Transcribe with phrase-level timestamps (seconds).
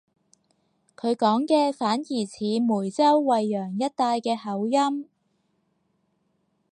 [0.95, 5.07] 佢講嘅反而似梅州惠陽一帶嘅口音